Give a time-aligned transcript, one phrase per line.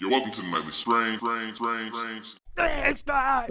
[0.00, 2.26] You're welcome to the nightly strange, strange, strange, strange.
[2.56, 3.50] Thanks, God.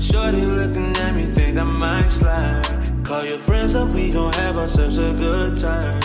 [0.00, 2.63] Shorty looking at me, think I might slide.
[3.14, 6.00] Call your friends up, we gon' have ourselves a good time.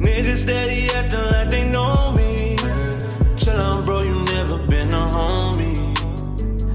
[0.00, 2.56] Niggas steady acting like they know me.
[3.36, 5.76] Chill on, bro, you never been a homie.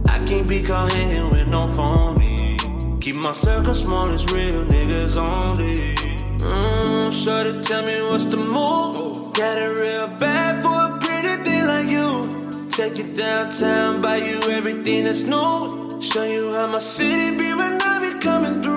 [0.07, 2.59] I can't be caught hanging with no phony.
[3.01, 5.95] Keep my circle small, it's real niggas only.
[6.37, 9.34] Mmm, shorty, tell me what's the move.
[9.34, 12.29] Got it real bad for a pretty thing like you.
[12.73, 15.99] Take you downtown, buy you everything that's new.
[15.99, 18.77] Show you how my city be when I be coming through.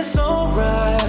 [0.00, 1.00] It's alright.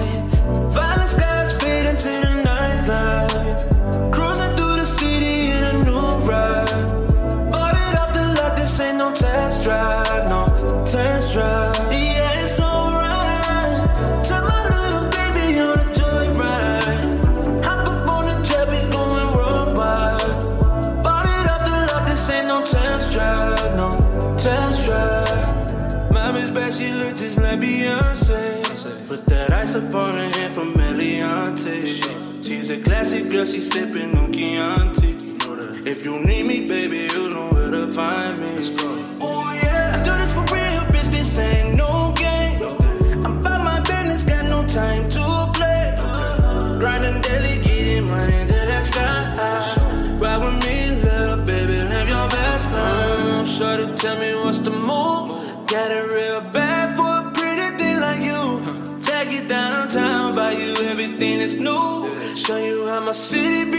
[0.74, 4.12] Violent skies fade into the nightlife.
[4.12, 6.88] Cruising through the city in a new ride.
[7.52, 10.44] Bought it the lot, this ain't no test drive, no
[10.84, 11.76] test drive.
[11.92, 13.86] Yeah, it's alright.
[14.28, 17.64] My little baby on a joyride.
[17.64, 18.34] Hop up on the
[18.90, 20.42] going worldwide.
[21.04, 23.88] Bought it the lot, this ain't no test drive, no
[24.36, 25.28] test drive.
[26.70, 28.19] She look just like Beyonce.
[29.10, 32.44] Put that ice up on her hand from Eliantte.
[32.46, 35.16] She's a classic girl, she sipping on Chianti.
[35.84, 38.99] If you need me, baby, you know where to find me.
[61.40, 62.36] That's new.
[62.36, 63.69] Show you how my city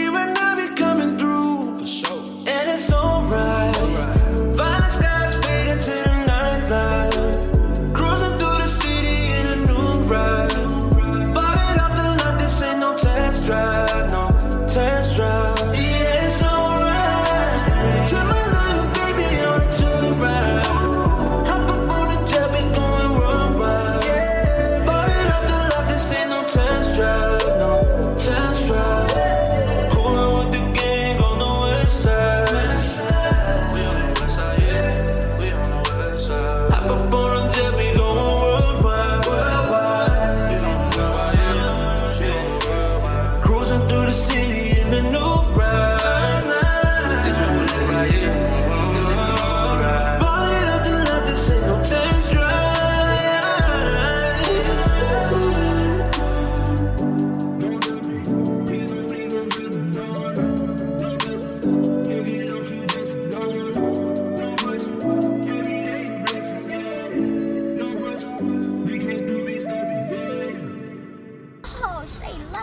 [44.92, 46.11] city in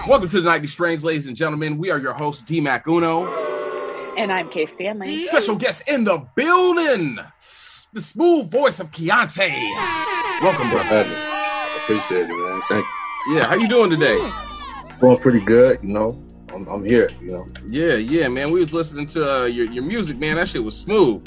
[0.10, 1.78] Welcome to the Nightly Strange, ladies and gentlemen.
[1.78, 3.28] We are your hosts, D Mac Uno.
[4.18, 5.28] And I'm Kay Stanley.
[5.28, 7.20] Special guest in the building,
[7.94, 9.72] the smooth voice of Keontae.
[10.42, 11.04] Welcome, for brother.
[11.04, 11.84] having.
[11.84, 12.60] Appreciate it, man.
[12.68, 12.86] Thank
[13.28, 13.36] you.
[13.36, 14.16] Yeah, how you doing today?
[14.16, 14.34] you.
[14.98, 16.26] Going pretty good, you know.
[16.56, 17.46] I'm, I'm here, you know.
[17.68, 18.50] Yeah, yeah, man.
[18.50, 20.38] We was listening to uh, your your music, man.
[20.38, 21.24] That shit was smooth.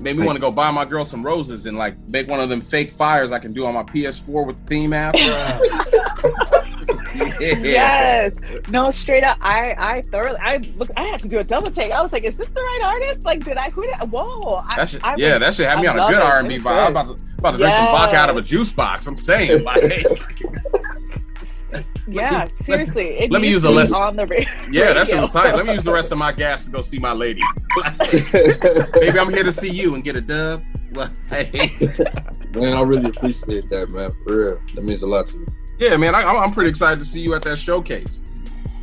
[0.00, 2.48] Made me want to go buy my girl some roses and like make one of
[2.48, 5.14] them fake fires I can do on my PS4 with the theme app.
[7.40, 7.56] yeah.
[7.62, 8.34] Yes.
[8.70, 9.38] No, straight up.
[9.40, 11.92] I I thoroughly I look I had to do a double take.
[11.92, 13.24] I was like, is this the right artist?
[13.24, 14.60] Like, did I who did whoa.
[14.66, 16.22] I, That shit, I yeah, was- that shit had me I on a good.
[16.22, 16.66] R and B vibe.
[16.66, 17.16] I was good.
[17.16, 19.06] about to about to drink some vodka out of a juice box.
[19.06, 20.04] I'm saying, like,
[22.06, 23.18] Yeah, seriously.
[23.18, 23.96] It let me use to a be lesson.
[23.96, 24.36] on the ra-
[24.70, 25.20] yeah, that shit radio.
[25.22, 25.56] was tight.
[25.56, 27.42] Let me use the rest of my gas to go see my lady.
[28.32, 30.62] Maybe I'm here to see you and get a dub.
[31.28, 31.72] Hey.
[32.54, 34.10] Man, I really appreciate that, man.
[34.24, 34.60] For real.
[34.74, 35.46] That means a lot to me.
[35.78, 38.24] Yeah, man, I, I'm I'm pretty excited to see you at that showcase.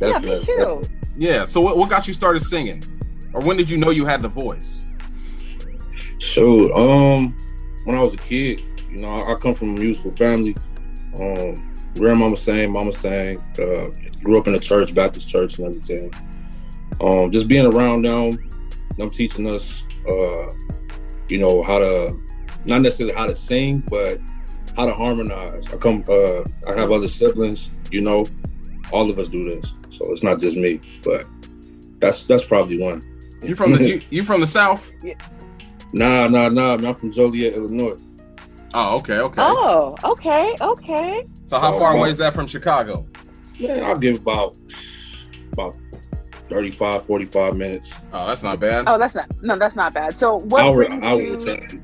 [0.00, 0.82] Yeah, me too.
[1.16, 1.44] Yeah.
[1.44, 2.82] So what, what got you started singing,
[3.32, 4.86] or when did you know you had the voice?
[6.18, 7.36] So, um,
[7.84, 10.56] when I was a kid, you know, I, I come from a musical family.
[11.18, 13.38] Um, grandmama sang, mama sang.
[13.58, 13.88] Uh,
[14.22, 16.12] grew up in a church, Baptist church, and everything.
[17.00, 18.38] Um, just being around them,
[18.96, 20.52] them teaching us, uh,
[21.28, 22.18] you know, how to
[22.64, 24.20] not necessarily how to sing, but
[24.76, 25.66] how to harmonize.
[25.72, 27.70] I come, uh, I have other siblings.
[27.90, 28.26] You know,
[28.92, 30.80] all of us do this, so it's not just me.
[31.04, 31.26] But
[32.00, 33.02] that's that's probably one.
[33.42, 34.90] You from the you, you from the south?
[35.92, 36.74] Nah, nah, nah.
[36.74, 37.96] I'm from Joliet, Illinois.
[38.74, 39.42] Oh, okay, okay.
[39.42, 41.26] Oh, okay, okay.
[41.44, 43.06] So how Oh, far away is that from Chicago?
[43.60, 44.56] Man, I'll give about
[45.52, 45.76] about
[46.48, 47.92] 35, 45 minutes.
[48.14, 48.84] Oh, that's not bad.
[48.86, 50.18] Oh, that's not no, that's not bad.
[50.18, 51.80] So what hour, brings hour you with traffic.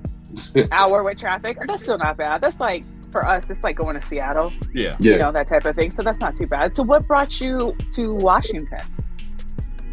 [0.72, 1.58] hour with traffic?
[1.66, 2.40] That's still not bad.
[2.40, 4.96] That's like for us, it's like going to Seattle, Yeah.
[5.00, 5.12] Yeah.
[5.12, 5.92] you know, that type of thing.
[5.96, 6.76] So that's not too bad.
[6.76, 8.80] So what brought you to Washington?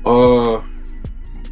[0.06, 0.62] Uh,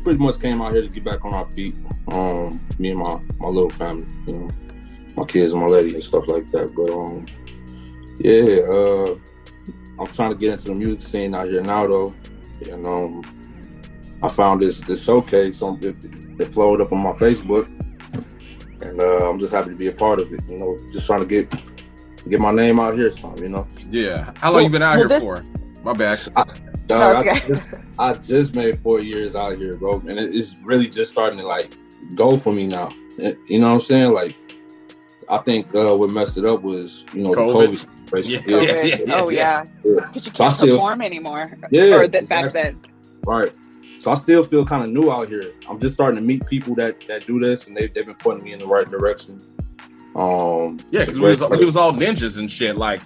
[0.02, 1.76] pretty much came out here to get back on our feet.
[2.10, 4.48] Um, me and my my little family, you know,
[5.16, 6.74] my kids and my lady and stuff like that.
[6.76, 7.26] But um,
[8.20, 12.14] yeah, uh, I'm trying to get into the music scene out here now though,
[12.70, 13.24] and um,
[14.22, 15.96] I found this this showcase on it,
[16.40, 17.68] it flowed up on my Facebook,
[18.84, 20.42] and uh, I'm just happy to be a part of it.
[20.50, 21.54] You know, just trying to get
[22.30, 23.68] get my name out here, some, you know.
[23.90, 24.32] Yeah.
[24.38, 25.44] How long you been out Well, here this- for?
[25.84, 26.20] My bad.
[26.88, 27.48] Dog, I, Okay.
[27.48, 27.70] just,
[28.00, 31.46] I just made four years out here, bro, and it- it's really just starting to
[31.46, 31.74] like
[32.16, 32.90] go for me now.
[33.22, 34.14] Eh, You know what I'm saying?
[34.14, 34.36] Like,
[35.30, 37.70] I think uh, what messed it up was you know COVID.
[37.70, 38.08] the COVID.
[38.10, 38.44] situation.
[38.48, 38.62] Yeah.
[38.62, 39.94] Yeah, yeah, oh yeah, Yeah.
[40.14, 41.58] because you So I can't still- perform anymore.
[41.72, 42.80] Yeah, or that back then.
[43.26, 43.52] Right.
[44.04, 45.54] So I still feel kind of new out here.
[45.70, 48.44] I'm just starting to meet people that that do this, and they they've been putting
[48.44, 49.40] me in the right direction.
[50.18, 53.00] Um, Yeah, because we was, we was all ninjas and shit, like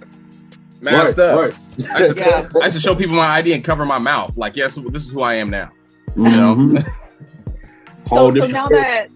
[0.80, 1.40] masked right, up.
[1.40, 1.90] right.
[1.94, 2.60] I, used to, Yeah.
[2.60, 5.12] I used to show people my ID and cover my mouth, like, yes, this is
[5.12, 5.70] who I am now.
[6.16, 6.84] Mhm.
[8.08, 9.08] So, so now that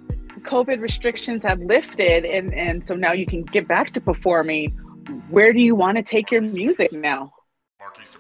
[0.43, 4.71] COVID restrictions have lifted, and and so now you can get back to performing.
[5.31, 7.33] Where do you want to take your music now?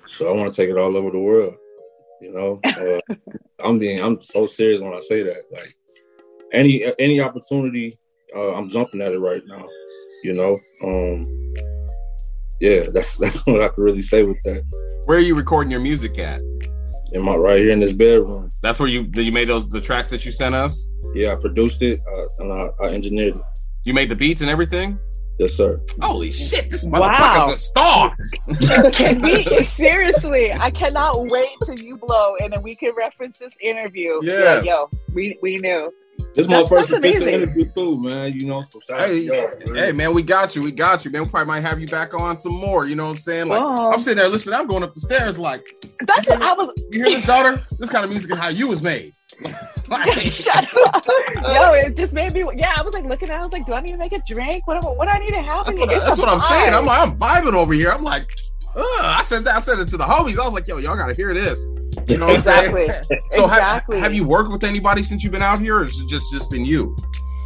[0.06, 1.55] So I want to take it all over the world.
[2.22, 3.14] You know, uh,
[3.64, 5.42] I'm being I'm so serious when I say that.
[5.50, 5.76] Like
[6.52, 7.98] any any opportunity,
[8.34, 9.66] uh, I'm jumping at it right now.
[10.22, 11.54] You know, um,
[12.60, 14.62] yeah, that's that's what I could really say with that.
[15.06, 16.40] Where are you recording your music at?
[17.12, 18.50] Am I right here in this bedroom?
[18.62, 20.88] That's where you you made those the tracks that you sent us.
[21.14, 23.42] Yeah, I produced it uh, and I, I engineered it.
[23.84, 24.96] You made the beats and everything.
[25.38, 25.79] Yes, sir.
[26.00, 26.70] Holy shit!
[26.70, 27.00] This Wow.
[27.08, 28.17] motherfucker's a star.
[28.93, 30.52] Can we seriously?
[30.52, 34.20] I cannot wait till you blow, and then we can reference this interview.
[34.20, 34.58] Be Yes.
[34.58, 35.90] like, yo, we we knew.
[36.34, 38.32] This is my first official interview too, man.
[38.32, 39.29] You know, so shout out to Hey,
[39.67, 39.75] man.
[39.75, 40.62] hey, man, we got you.
[40.62, 41.25] We got you, man.
[41.25, 42.87] We probably might have you back on some more.
[42.87, 43.49] You know what I'm saying?
[43.49, 43.90] Like, Whoa.
[43.93, 44.55] I'm sitting there listening.
[44.55, 45.38] I'm going up the stairs.
[45.38, 45.67] Like,
[46.06, 46.70] That's what I was.
[46.90, 47.67] you hear this, daughter?
[47.79, 49.12] This kind of music and how you was made.
[49.88, 51.05] like, Shut up.
[51.44, 52.44] Yo, it just made me.
[52.56, 53.38] Yeah, I was like looking at.
[53.40, 54.67] I was like, do I need to make a drink?
[54.67, 54.82] What?
[54.96, 55.67] What do I need to have?
[55.67, 55.99] That's in what, here?
[56.00, 56.75] that's It's what a I'm saying.
[56.75, 57.90] I'm, like, I'm vibing over here.
[57.90, 58.31] I'm like,
[58.75, 58.84] Ugh.
[59.02, 59.56] I said that.
[59.56, 60.38] I said it to the homies.
[60.38, 61.69] I was like, yo, y'all got to hear this.
[62.08, 62.90] You know what Exactly.
[62.90, 63.22] I'm saying?
[63.32, 64.00] So ha- Exactly.
[64.00, 66.50] have you worked with anybody since you've been out here, or is it just just
[66.50, 66.96] been you?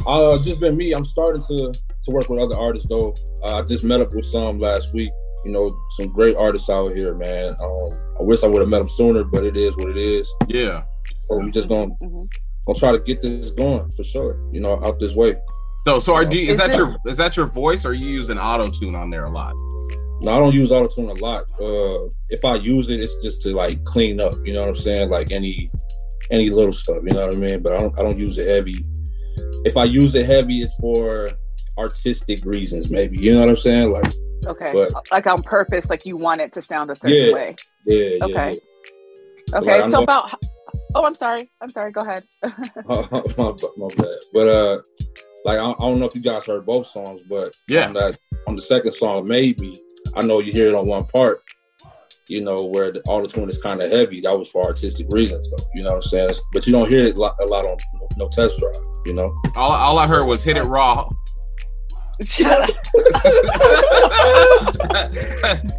[0.05, 0.93] Uh, just been me.
[0.93, 1.73] I'm starting to
[2.03, 3.13] to work with other artists though.
[3.43, 5.11] Uh, I just met up with some last week.
[5.45, 7.55] You know, some great artists out here, man.
[7.61, 7.89] Um,
[8.19, 10.27] I wish I would have met them sooner, but it is what it is.
[10.47, 10.83] Yeah.
[11.29, 12.27] So we just gonna Mhm.
[12.65, 14.39] gonna try to get this going for sure.
[14.51, 15.35] You know, out this way.
[15.85, 17.89] So so are do you, is Is that it- your is that your voice, or
[17.89, 19.53] are you using auto tune on there a lot?
[20.21, 21.43] No, I don't use autotune a lot.
[21.61, 24.33] Uh, if I use it, it's just to like clean up.
[24.45, 25.09] You know what I'm saying?
[25.09, 25.69] Like any
[26.31, 26.97] any little stuff.
[27.03, 27.61] You know what I mean?
[27.61, 28.75] But I don't I don't use it heavy.
[29.65, 31.29] If I use it heavy, it's for
[31.77, 33.19] artistic reasons, maybe.
[33.19, 33.91] You know what I'm saying?
[33.91, 34.13] Like
[34.45, 34.71] Okay.
[34.73, 37.33] But- like on purpose, like you want it to sound a certain Yeah.
[37.33, 37.55] way.
[37.85, 38.25] yeah, yeah.
[38.25, 38.59] Okay.
[39.51, 39.81] But, Okay.
[39.81, 40.33] like, so about.
[40.95, 41.47] Oh, I'm sorry.
[41.61, 41.91] I'm sorry.
[41.91, 42.23] Go ahead.
[42.87, 44.17] my, my bad.
[44.33, 44.81] But uh,
[45.45, 47.87] like I, I don't know if you guys heard both songs, but Yeah.
[47.87, 48.17] on that
[48.47, 49.79] on the second song, maybe
[50.17, 51.41] I know you hear it on one part.
[52.27, 54.19] You know where the auto tune is kind of heavy.
[54.19, 55.63] That was for artistic reasons, though.
[55.75, 56.31] You know what I'm saying?
[56.51, 58.75] But you don't hear it a lot, on no, no test drive.
[59.05, 59.33] You know.
[59.55, 61.07] All, all I heard was hit it raw.
[62.23, 62.69] Shut up.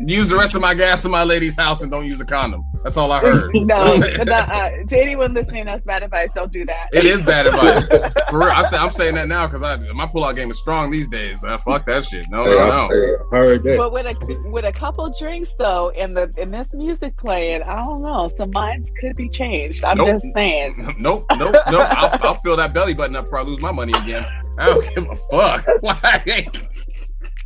[0.01, 2.65] use the rest of my gas in my lady's house and don't use a condom.
[2.85, 3.51] That's all I heard.
[3.55, 6.29] no, no uh, to anyone listening, that's bad advice.
[6.35, 6.89] Don't do that.
[6.93, 7.87] It is bad advice.
[8.31, 8.51] For real.
[8.51, 9.63] I say, I'm saying that now because
[9.95, 11.43] my pullout game is strong these days.
[11.43, 12.27] Uh, fuck that shit.
[12.31, 12.89] No, Hey, no, I, no.
[13.33, 13.77] heard that.
[13.77, 17.85] But with a with a couple drinks though, and the and this music playing, I
[17.85, 18.31] don't know.
[18.37, 19.85] Some minds could be changed.
[19.85, 20.23] I'm Nope.
[20.23, 20.95] just saying.
[20.99, 21.87] Nope, nope, nope.
[21.91, 24.25] I'll, I'll fill that belly button up before I lose my money again.
[24.59, 25.67] I don't give a fuck.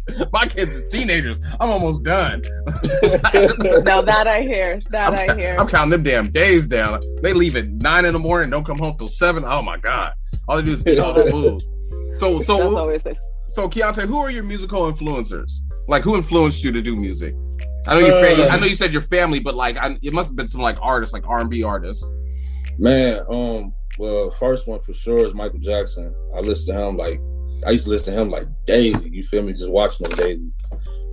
[0.09, 1.39] Like, my kids is teenagers.
[1.61, 2.43] I'm almost done.
[3.85, 5.57] Now that I hear, that I'm, I hear.
[5.59, 7.01] I'm counting them damn days down.
[7.23, 9.45] They leave at nine in the morning, don't come home till seven.
[9.47, 10.13] Oh my god!
[10.49, 11.63] All they do is eat all the food.
[12.17, 13.03] So, That's so, always
[13.49, 15.53] so, Keontae, who are your musical influencers?
[15.87, 17.35] Like, who influenced you to do music?
[17.87, 18.49] I know your Uh, family.
[18.49, 20.79] I know you said your family, but like, I, it must have been some like
[20.83, 22.05] artists, like R and B artists.
[22.79, 26.15] Man, um, well, first one for sure is Michael Jackson.
[26.35, 27.21] I listen to him like
[27.67, 29.09] I used to listen to him like daily.
[29.11, 29.53] You feel me?
[29.53, 30.53] Just watching him daily.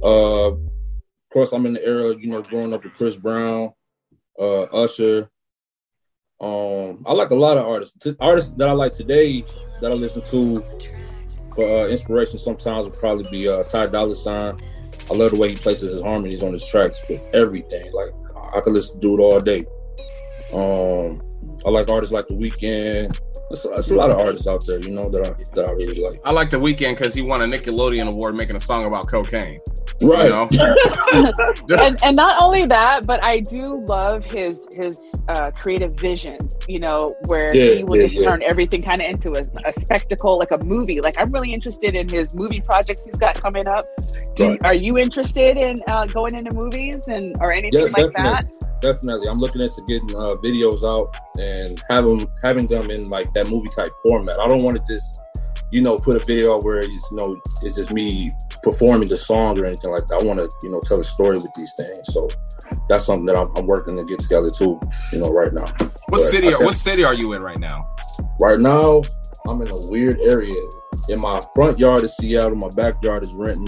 [0.02, 3.72] Uh, of course, I'm in the era, you know, growing up with Chris Brown,
[4.40, 5.30] uh, Usher.
[6.42, 7.96] Um, I like a lot of artists.
[8.20, 9.44] Artists that I like today
[9.82, 10.64] that I listen to
[11.54, 14.58] for uh, inspiration sometimes would probably be uh, Ty Dolla Sign.
[15.12, 17.92] I love the way he places his harmonies on his tracks with everything.
[17.92, 18.10] Like
[18.54, 19.66] I could listen to it all day.
[20.54, 21.22] Um,
[21.66, 23.20] I like artists like The Weeknd.
[23.50, 26.00] There's, there's a lot of artists out there, you know, that I that I really
[26.02, 26.22] like.
[26.24, 29.60] I like the Weeknd because he won a Nickelodeon award making a song about cocaine.
[30.02, 30.26] Right.
[30.26, 30.50] You know?
[31.78, 34.98] and and not only that, but I do love his his
[35.28, 36.38] uh, creative vision.
[36.68, 38.30] You know, where Yeah, he will yeah, just yeah.
[38.30, 41.02] turn everything kind of into a, a spectacle, like a movie.
[41.02, 43.88] Like I'm really interested in his movie projects he's got coming up.
[44.36, 44.60] Do, Right.
[44.64, 48.48] Are you interested in uh, going into movies and or anything Yeah, like that?
[48.82, 49.28] Definitely.
[49.28, 53.70] I'm looking into getting uh, videos out and having having them in like that movie
[53.76, 54.40] type format.
[54.40, 55.20] I don't want to just,
[55.72, 58.32] you know, put a video out where it's you know it's just me
[58.64, 60.22] performing the song or anything like that.
[60.22, 62.14] I want to, you know, tell a story with these things.
[62.14, 62.28] So
[62.88, 64.80] that's something that I'm, I'm working to get together too.
[65.12, 65.66] You know, right now.
[65.80, 66.54] What But city?
[66.54, 67.96] I What city are you in right now?
[68.40, 69.02] Right now,
[69.48, 70.62] I'm in a weird area.
[71.10, 73.68] In my front yard is Seattle, my backyard is Renton,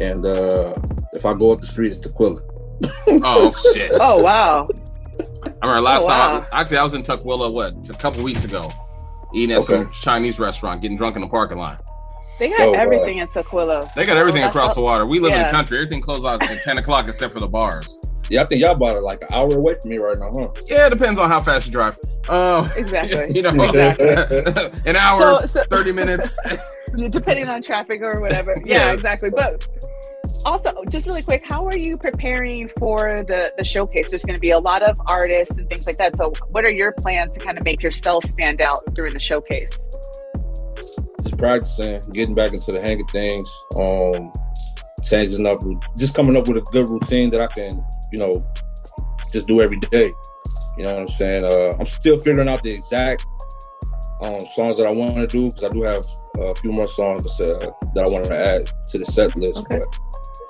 [0.00, 0.74] and uh
[1.12, 2.40] if I go up the street, it's Tukwila.
[3.08, 3.92] Oh shit!
[4.00, 4.68] Oh wow!
[5.44, 6.42] I remember last Oh, time.
[6.42, 6.46] wow.
[6.52, 7.52] Actually, I was in Tukwila.
[7.52, 7.88] What?
[7.90, 8.70] A couple weeks ago,
[9.34, 11.82] eating at some Chinese restaurant, getting drunk in the parking lot.
[12.38, 12.78] They got Oh, wow.
[12.78, 13.92] everything in Tukwila.
[13.94, 15.06] They got everything Oh, across that's the water.
[15.06, 15.76] We live in the country.
[15.78, 17.98] Everything closed out at ten o'clock except for the bars.
[18.30, 20.48] Yeah, I think y'all bought it like an hour away from me right now, huh?
[20.66, 21.98] Yeah, it depends on how fast you drive.
[22.28, 23.26] Uh, Exactly.
[23.34, 24.80] you know, Exactly.
[24.86, 26.38] an hour, So- so- thirty minutes.
[27.10, 28.54] depending on traffic or whatever.
[28.64, 28.92] Yeah, Yeah.
[28.92, 29.28] exactly.
[29.30, 29.66] But
[30.44, 34.10] also, just really quick, how are you preparing for the the showcase?
[34.10, 36.16] There's going to be a lot of artists and things like that.
[36.16, 39.78] So, what are your plans to kind of make yourself stand out during the showcase?
[41.22, 44.32] just practicing, getting back into the hang of things, um,
[45.04, 45.60] changing up,
[45.96, 48.44] just coming up with a good routine that I can, you know,
[49.32, 50.12] just do every day.
[50.76, 51.44] You know what I'm saying?
[51.44, 53.26] Uh, I'm still figuring out the exact
[54.22, 56.04] um, songs that I want to do because I do have
[56.38, 59.58] a few more songs uh, that I want to add to the set list.
[59.58, 59.78] Okay.
[59.78, 59.98] But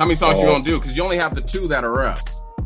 [0.02, 0.80] How many songs you Uh, gonna do?
[0.80, 2.18] Because you only have the two that are up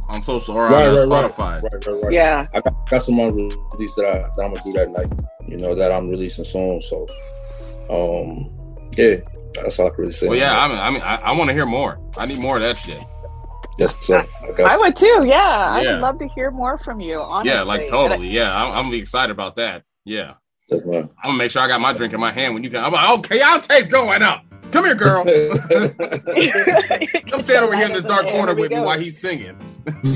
[0.09, 1.31] on social or Right, on uh, right, right.
[1.31, 1.63] Spotify.
[1.63, 2.13] right, right, right.
[2.15, 2.45] Yeah.
[2.55, 5.13] I got, got some unreleased that, I, that I'm gonna do that night.
[5.47, 6.81] You know that I'm releasing soon.
[6.81, 7.07] So,
[7.91, 8.51] um,
[8.97, 9.17] yeah,
[9.53, 10.29] that's all I can really say.
[10.29, 10.59] Well, yeah.
[10.59, 11.99] I mean, I mean, I, I want to hear more.
[12.17, 13.03] I need more of that shit.
[13.79, 14.27] Yes, sir.
[14.43, 15.27] I got I would too.
[15.29, 17.21] Yeah, I would love to hear more from you.
[17.21, 17.53] Honestly.
[17.53, 18.29] Yeah, like And totally.
[18.29, 19.83] Yeah, I'm, I'm be excited about that.
[20.07, 20.37] Yeah,
[20.71, 21.11] Yes, ma'am.
[21.23, 22.83] I'm gonna make sure I got my drink in my hand when you can.
[22.83, 24.43] I'm like, okay, Keontae's going up.
[24.73, 25.25] Come here, girl.
[25.27, 29.57] I- Come stand over here in this dark corner we with me while he's singing.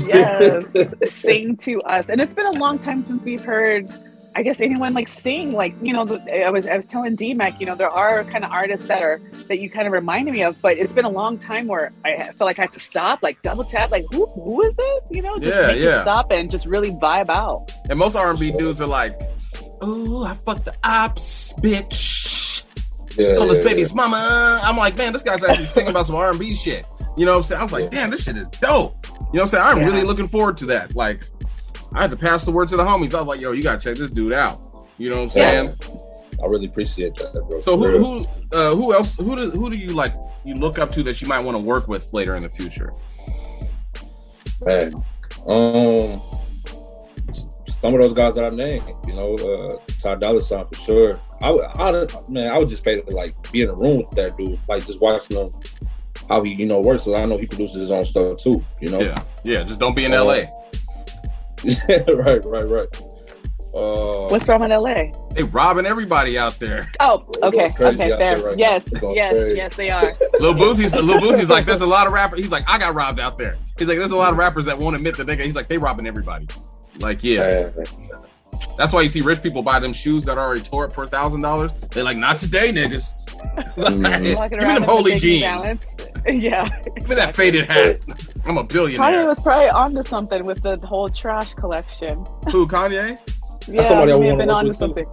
[0.05, 0.63] yes
[1.05, 3.89] sing to us and it's been a long time since we've heard
[4.35, 6.01] i guess anyone like sing like you know
[6.45, 9.21] i was i was telling dmac you know there are kind of artists that are
[9.47, 12.29] that you kind of reminded me of but it's been a long time where i
[12.33, 15.21] feel like i have to stop like double tap like who, who is this you
[15.21, 16.01] know just Yeah, make you yeah.
[16.01, 19.19] stop and just really vibe out And most R&B dudes are like,
[19.83, 22.40] "Ooh, I fucked the ops, bitch.
[23.17, 26.15] Yeah, Stole his yeah, baby's mama." I'm like, man, this guy's actually singing about some
[26.15, 26.85] R&B shit.
[27.17, 27.59] You know what I'm saying?
[27.59, 27.89] I was like, Yeah.
[27.89, 28.95] damn, this shit is dope.
[29.05, 29.63] You know what I'm saying?
[29.65, 29.85] I'm Yeah.
[29.87, 30.95] really looking forward to that.
[30.95, 31.27] Like,
[31.93, 33.13] I had to pass the word to the homies.
[33.13, 34.61] I was like, yo, you gotta check this dude out.
[34.97, 35.51] You know what I'm Yeah.
[35.63, 35.73] saying?
[36.41, 37.59] I really appreciate that, bro.
[37.61, 40.13] So who who uh, who else who do who do you like
[40.43, 42.91] you look up to that you might want to work with later in the future?
[44.65, 44.93] man?
[45.47, 46.19] Um,
[47.81, 51.19] some of those guys that I named, you know, uh, Ty Dolla Sign for sure.
[51.43, 54.11] I, would- I, man, I would just pay to like be in a room with
[54.11, 55.49] that dude, like just watching him
[56.29, 57.03] how he, you know, works.
[57.03, 58.63] Cause I know he produces his own stuff too.
[58.79, 59.63] You know, Yeah, yeah.
[59.63, 60.33] Just don't be in Uh, LA.
[61.63, 63.01] right, right, right.
[63.73, 64.93] Uh, what's wrong in la
[65.33, 66.91] They robbing everybody out there.
[66.99, 68.91] oh okay okay fair right yes now.
[68.91, 69.55] They're going yes crazy.
[69.55, 72.39] yes they are Lil Boosie's Lil Boosie's like, there's a lot of rappers.
[72.39, 73.55] He's like, I got robbed out there.
[73.77, 75.37] He's like, there's a lot of rappers that won't admit that they.
[75.37, 76.47] got-" He's like, they robbing everybody.
[76.99, 77.39] Like, yeah.
[77.71, 77.73] man,
[78.77, 81.03] That's why you see rich people buy them shoes that are already tore up for
[81.03, 81.71] a thousand dollars.
[81.91, 83.13] They're like, not today, niggas.
[84.35, 85.85] Walking Give them holy the jeans.
[86.27, 87.99] yeah Give me that faded hat.
[88.45, 88.99] I'm a billionaire.
[88.99, 89.25] Kanye billionaire.
[89.27, 92.25] was probably onto something with the whole trash collection.
[92.51, 93.17] Who Kanye?
[93.67, 95.05] Yeah, somebody may have been onto something.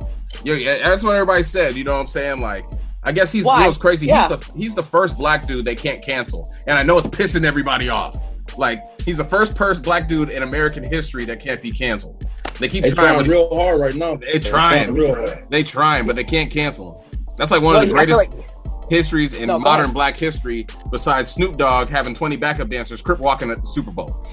[0.43, 1.75] Yeah, yeah, that's what everybody said.
[1.75, 2.41] You know what I'm saying?
[2.41, 2.65] Like,
[3.03, 3.57] I guess he's Why?
[3.57, 4.07] you know what's crazy.
[4.07, 4.27] Yeah.
[4.27, 7.45] He's the he's the first black dude they can't cancel, and I know it's pissing
[7.45, 8.17] everybody off.
[8.57, 12.25] Like, he's the first person black dude in American history that can't be canceled.
[12.59, 14.17] They keep They trying, trying real hard right now.
[14.17, 14.93] They're trying.
[14.95, 15.47] real hard.
[15.51, 17.19] they trying, but they can't cancel him.
[17.37, 18.45] That's like one Well, of the greatest like-
[18.91, 23.51] histories in No, modern black history, besides Snoop Dogg having 20 backup dancers crip walking
[23.51, 24.27] at the Super Bowl.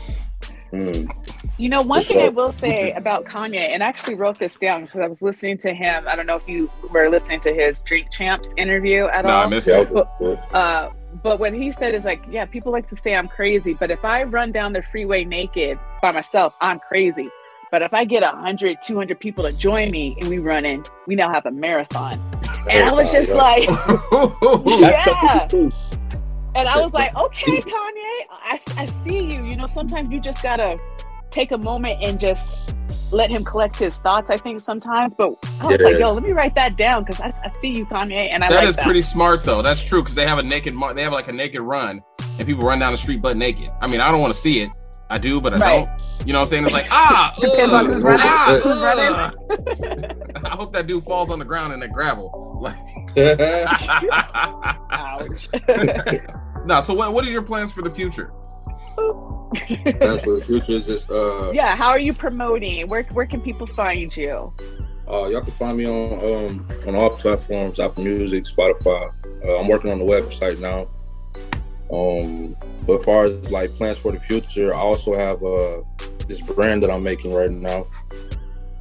[0.74, 1.08] Mm.
[1.58, 4.56] You know, one For thing I will say about Kanye, and I actually wrote this
[4.56, 6.06] down because I was listening to him.
[6.08, 9.44] I don't know if you were listening to his Drink Champs interview at No, all.
[9.44, 9.92] I missed Yeah, it.
[9.92, 10.42] okay.
[10.54, 10.90] Uh,
[11.24, 14.04] but what he said is like, yeah, people like to say I'm crazy, but if
[14.04, 17.30] I run down the freeway naked by myself, I'm crazy.
[17.72, 21.16] But if I get 100, 200 people to join me and we run in, we
[21.16, 22.22] now have a marathon.
[22.70, 23.36] And I was just Yeah.
[23.36, 23.68] like,
[24.66, 25.48] yeah.
[26.56, 29.44] And I was like, okay, Kanye, I, I see you.
[29.44, 30.80] You know, sometimes you just gotta
[31.32, 32.75] take a moment and just
[33.12, 34.30] let him collect his thoughts.
[34.30, 37.32] I think sometimes, but I was like, yo, let me write that down because I,
[37.44, 38.86] I, see you, Kanye, and I that like is that.
[38.86, 39.62] pretty smart though.
[39.62, 42.02] That's true because they have a naked, mar- they have like a naked run,
[42.38, 43.70] and people run down the street butt naked.
[43.82, 44.70] I mean, I don't want to see it.
[45.08, 45.86] I do, but I Right.
[45.86, 46.28] don't.
[46.28, 46.64] You know what I'm saying?
[46.66, 48.22] It's like ah, Depends on who's running.
[48.28, 50.12] ah, Who's running.
[50.46, 52.58] I hope that dude falls on the ground in that gravel.
[52.60, 52.76] Like,
[54.92, 55.48] Ouch.
[56.66, 56.82] no.
[56.82, 57.14] So what?
[57.14, 58.32] What are your plans for the future?
[58.98, 62.88] That's for the future is just uh yeah, how are you promoting?
[62.88, 64.54] Where where can people find you?
[65.08, 69.14] Uh, y'all can find me on um, on all platforms, Apple Music, Spotify.
[69.46, 70.88] Uh, I'm working on the website now.
[71.92, 72.56] Um,
[72.88, 75.82] but as far as like plans for the future, I also have uh,
[76.28, 77.86] this brand that I'm making right now.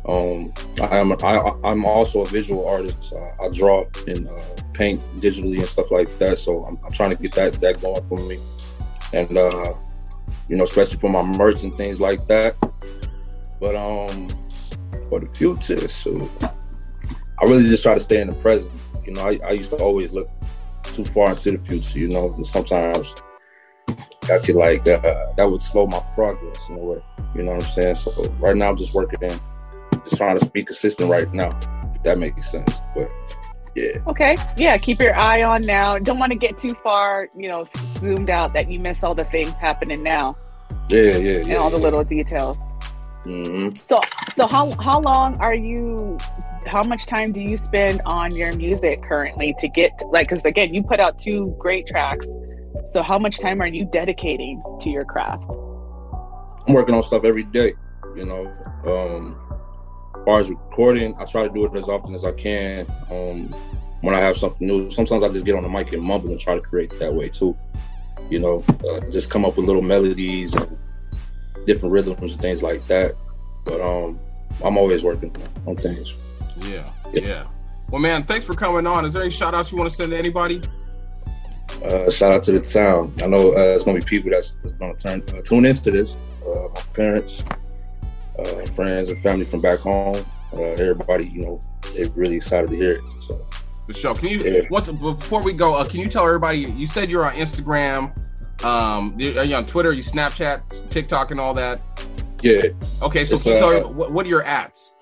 [0.06, 3.12] Um, I am I, I'm also a visual artist.
[3.14, 4.40] I, I draw and uh,
[4.72, 6.38] paint digitally and stuff like that.
[6.38, 8.38] So I'm, I'm trying to get that that going for me,
[9.12, 9.74] and uh,
[10.48, 12.56] you know, especially for my merch and things like that.
[13.60, 14.28] But um,
[15.08, 15.88] for the future.
[15.88, 18.72] So I really just try to stay in the present.
[19.06, 20.28] You know, I, I used to always look
[20.82, 23.14] too far into the future, you know, and sometimes
[24.24, 27.02] I could like, uh, that would slow my progress in a way.
[27.34, 27.94] You know what I'm saying?
[27.96, 29.38] So right now I'm just working in,
[30.04, 31.50] just trying to be consistent right now,
[31.94, 32.72] if that makes sense.
[32.94, 33.10] But
[33.74, 33.98] yeah.
[34.06, 34.36] Okay.
[34.56, 35.98] Yeah, keep your eye on now.
[35.98, 37.66] Don't want to get too far, you know,
[37.98, 40.36] zoomed out that you miss all the things happening now
[40.88, 41.56] Yeah, yeah, and yeah.
[41.56, 42.56] all the little details.
[43.24, 44.00] hmm So
[44.36, 46.18] so how how long are you
[46.66, 50.72] how much time do you spend on your music currently to get like cuz again
[50.74, 52.28] you put out two great tracks.
[52.92, 55.44] So how much time are you dedicating to your craft?
[56.66, 57.74] I'm working on stuff every day,
[58.16, 58.44] you know.
[58.86, 59.36] Um
[60.24, 62.86] far as recording, I try to do it as often as I can.
[63.10, 63.50] Um
[64.00, 64.90] when I have something new.
[64.90, 67.30] Sometimes I just get on the mic and mumble and try to create that way
[67.30, 67.56] too.
[68.28, 70.76] You know, uh, just come up with little melodies and
[71.66, 73.14] different rhythms and things like that.
[73.64, 74.18] But um
[74.62, 75.34] I'm always working
[75.66, 76.14] on things.
[76.60, 77.46] Yeah, yeah.
[77.90, 79.04] Well, man, thanks for coming on.
[79.04, 80.60] Is there any shout outs you want to send to anybody?
[81.82, 83.12] Uh, shout out to the town.
[83.22, 86.16] I know uh, it's gonna be people that's, that's gonna turn uh, tune into this.
[86.46, 87.44] Uh, my parents,
[88.38, 90.24] uh, friends, and family from back home.
[90.52, 91.60] Uh, everybody, you know,
[91.94, 93.00] they're really excited to hear it.
[93.20, 93.44] So
[93.92, 94.14] show.
[94.14, 94.60] Can you Yeah.
[94.70, 95.74] once before we go?
[95.74, 96.58] Uh, can you tell everybody?
[96.60, 98.16] You said you're on Instagram.
[98.64, 99.92] Um, are you on Twitter?
[99.92, 101.80] You Snapchat, TikTok, and all that?
[102.42, 102.62] yeah,
[103.02, 104.96] Okay, so It's, can you tell uh, what, what are your ats?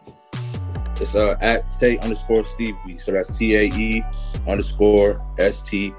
[1.01, 2.97] it's uh, at Tay underscore Stevie.
[2.99, 4.05] So that's T A E
[4.49, 5.93] underscore S T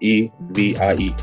[0.00, 1.14] E V I E.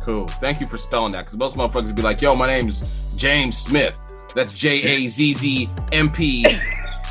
[0.00, 0.26] Cool.
[0.28, 3.56] Thank you for spelling that because most motherfuckers would be like, "Yo, my name's James
[3.56, 3.98] Smith."
[4.34, 6.46] That's J A Z Z M P.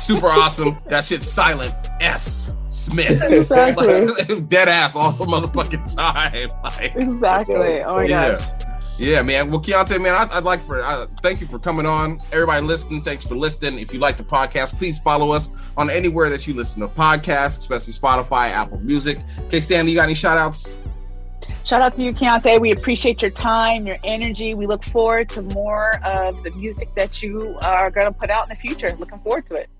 [0.00, 0.76] Super awesome.
[0.86, 1.74] That shit's silent.
[2.00, 3.22] S Smith.
[3.30, 4.06] Exactly.
[4.06, 6.50] Like, dead ass all the motherfucking time.
[6.64, 7.82] Like, Exactly.
[7.82, 8.38] Oh my yeah.
[8.38, 8.66] gosh.
[8.98, 9.50] Yeah, man.
[9.50, 12.18] Well, Keontae, man, I'd, I'd like for uh, thank you for coming on.
[12.30, 13.78] Everybody listening, thanks for listening.
[13.78, 17.58] If you like the podcast, please follow us on anywhere that you listen to podcasts,
[17.58, 19.18] especially Spotify, Apple Music.
[19.46, 20.76] Okay, Stanley, you got any shout outs?
[21.64, 22.60] Shout out to you, Keontae.
[22.60, 24.54] We appreciate your time, your energy.
[24.54, 28.44] We look forward to more of the music that you are going to put out
[28.44, 28.94] in the future.
[28.98, 29.70] Looking forward to it.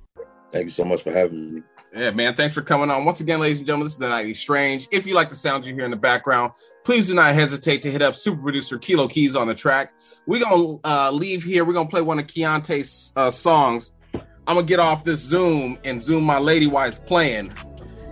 [0.52, 1.62] Thank you so much for having me.
[1.94, 2.34] Yeah, man.
[2.34, 3.04] Thanks for coming on.
[3.04, 4.86] Once again, ladies and gentlemen, this is the Nightly Strange.
[4.92, 6.52] If you like the sounds you hear in the background,
[6.84, 9.92] please do not hesitate to hit up super producer Kilo Keys on the track.
[10.26, 11.64] We're going to uh, leave here.
[11.64, 13.92] We're going to play one of Keontae's uh, songs.
[14.14, 17.52] I'm going to get off this Zoom and Zoom my lady while it's playing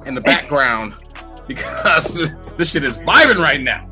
[0.07, 0.95] in the background
[1.55, 2.15] because
[2.57, 3.91] this shit is vibing right now.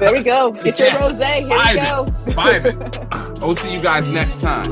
[0.00, 0.50] There we go.
[0.64, 1.16] Get your rose.
[1.22, 2.04] Here we go.
[2.34, 3.38] Vibing.
[3.42, 4.66] I will see you guys next time.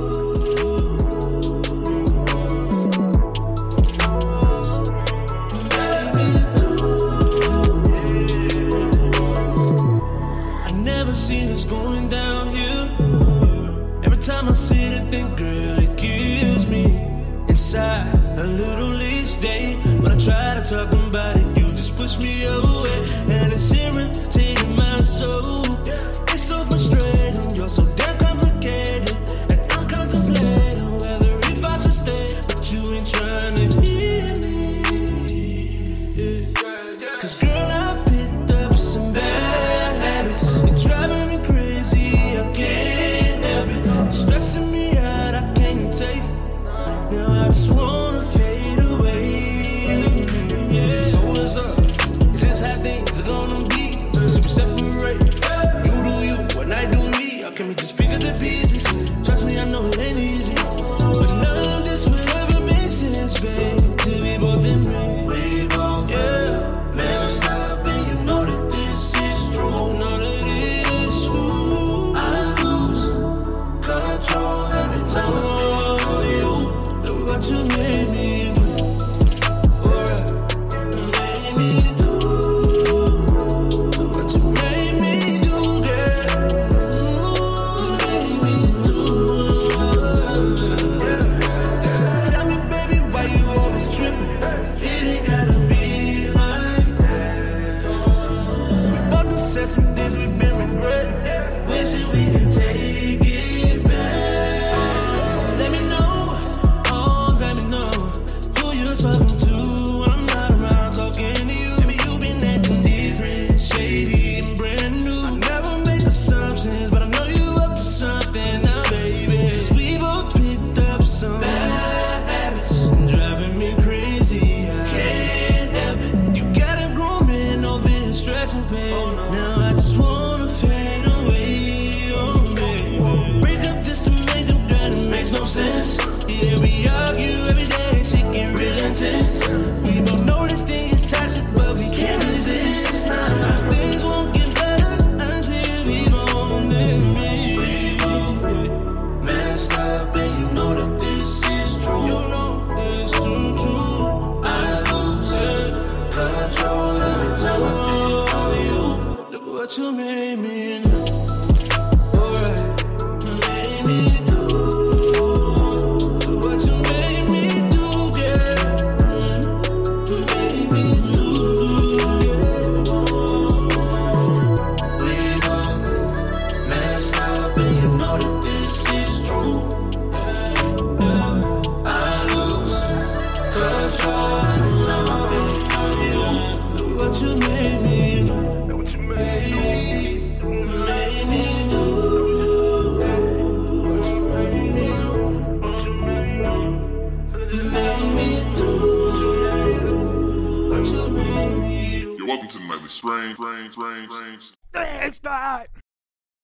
[10.66, 12.90] I never seen this going down here.
[14.02, 16.84] Every time I see it, think, girl, it kills me
[17.48, 18.12] inside.
[18.38, 21.43] A little each day when I try to talk about it,